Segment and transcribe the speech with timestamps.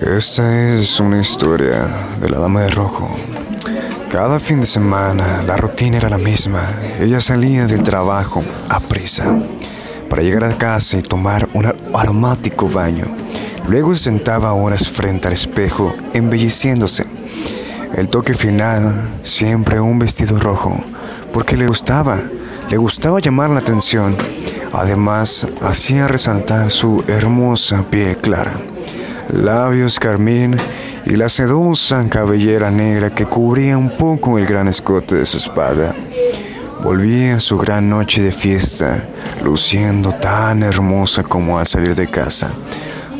[0.00, 1.86] Esta es una historia
[2.22, 3.14] de la Dama de Rojo.
[4.10, 6.66] Cada fin de semana la rutina era la misma.
[6.98, 9.38] Ella salía del trabajo a prisa
[10.08, 13.14] para llegar a casa y tomar un aromático baño.
[13.68, 17.04] Luego se sentaba horas frente al espejo, embelleciéndose.
[17.94, 20.82] El toque final, siempre un vestido rojo,
[21.30, 22.18] porque le gustaba,
[22.70, 24.16] le gustaba llamar la atención.
[24.72, 28.58] Además, hacía resaltar su hermosa piel clara
[29.32, 30.56] labios carmín
[31.06, 35.94] y la sedosa cabellera negra que cubría un poco el gran escote de su espada.
[36.82, 39.04] Volvía a su gran noche de fiesta,
[39.44, 42.54] luciendo tan hermosa como al salir de casa,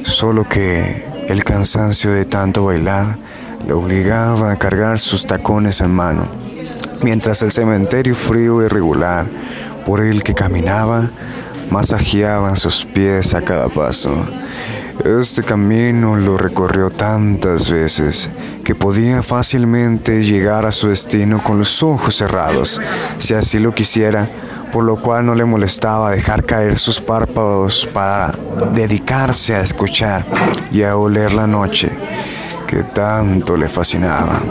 [0.03, 3.17] solo que el cansancio de tanto bailar
[3.67, 6.27] le obligaba a cargar sus tacones en mano,
[7.03, 9.27] mientras el cementerio frío y regular
[9.85, 11.11] por el que caminaba
[11.71, 14.11] masajeaba sus pies a cada paso.
[15.05, 18.29] Este camino lo recorrió tantas veces
[18.65, 22.81] que podía fácilmente llegar a su destino con los ojos cerrados,
[23.17, 24.29] si así lo quisiera,
[24.73, 28.35] por lo cual no le molestaba dejar caer sus párpados para
[28.75, 30.27] dedicarse a escuchar
[30.71, 31.91] y a oler la noche,
[32.67, 34.43] que tanto le fascinaba.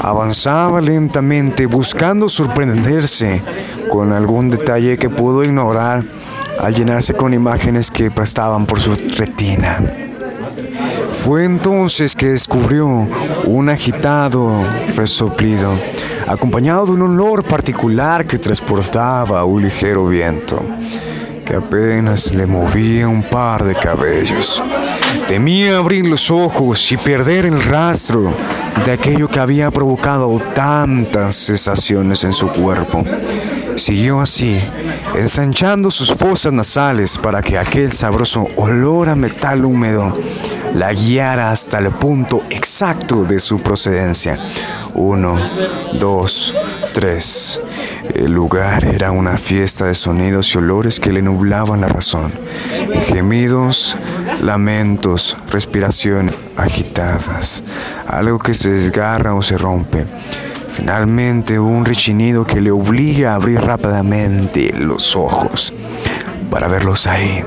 [0.00, 3.42] Avanzaba lentamente buscando sorprenderse
[3.90, 6.02] con algún detalle que pudo ignorar
[6.60, 9.80] al llenarse con imágenes que prestaban por su retina.
[11.24, 13.06] Fue entonces que descubrió
[13.44, 14.64] un agitado
[14.96, 15.70] resoplido,
[16.26, 20.60] acompañado de un olor particular que transportaba un ligero viento,
[21.44, 24.62] que apenas le movía un par de cabellos.
[25.28, 28.32] Temía abrir los ojos y perder el rastro
[28.84, 33.04] de aquello que había provocado tantas sensaciones en su cuerpo.
[33.76, 34.62] Siguió así,
[35.14, 40.12] ensanchando sus fosas nasales para que aquel sabroso olor a metal húmedo
[40.74, 44.38] la guiara hasta el punto exacto de su procedencia.
[44.94, 45.36] Uno,
[45.98, 46.54] dos,
[46.92, 47.60] tres.
[48.14, 52.32] El lugar era una fiesta de sonidos y olores que le nublaban la razón.
[53.06, 53.96] Gemidos,
[54.42, 57.64] lamentos, respiraciones agitadas,
[58.06, 60.06] algo que se desgarra o se rompe.
[60.74, 65.74] Finalmente un rechinido que le obliga a abrir rápidamente los ojos
[66.50, 67.44] para verlos ahí,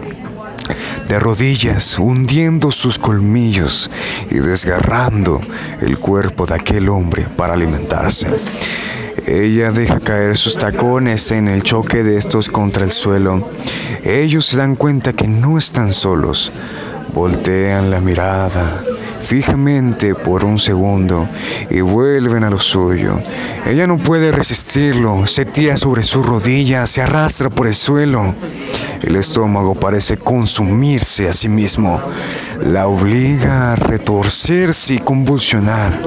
[1.08, 3.90] de rodillas, hundiendo sus colmillos
[4.30, 5.41] y desgarrando
[5.81, 8.28] el cuerpo de aquel hombre para alimentarse.
[9.25, 13.50] Ella deja caer sus tacones en el choque de estos contra el suelo.
[14.03, 16.52] Ellos se dan cuenta que no están solos.
[17.13, 18.84] Voltean la mirada
[19.28, 21.28] fijamente por un segundo
[21.69, 23.19] y vuelven a lo suyo.
[23.66, 28.36] Ella no puede resistirlo, se tira sobre su rodilla, se arrastra por el suelo.
[29.02, 32.02] El estómago parece consumirse a sí mismo.
[32.62, 36.02] La obliga a retorcerse y convulsionar.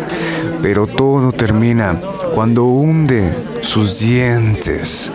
[0.63, 2.01] Pero todo termina
[2.35, 5.13] cuando hunde sus dientes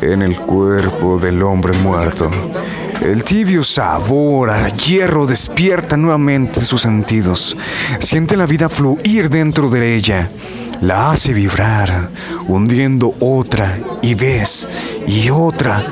[0.00, 2.30] en el cuerpo del hombre muerto.
[3.02, 7.56] El tibio sabor a hierro despierta nuevamente sus sentidos.
[7.98, 10.30] Siente la vida fluir dentro de ella.
[10.80, 12.08] La hace vibrar,
[12.48, 14.68] hundiendo otra y vez
[15.06, 15.84] y otra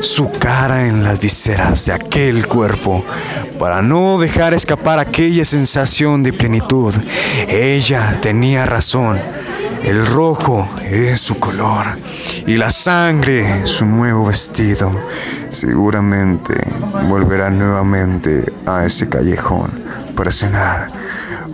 [0.00, 3.04] su cara en las viseras de aquel cuerpo
[3.58, 6.94] para no dejar escapar aquella sensación de plenitud.
[7.48, 9.20] Ella tenía razón.
[9.82, 11.98] El rojo es su color
[12.50, 14.90] y la sangre su nuevo vestido.
[15.50, 16.54] Seguramente
[17.08, 19.70] volverá nuevamente a ese callejón
[20.16, 20.90] para cenar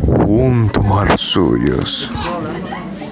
[0.00, 2.10] junto a los suyos.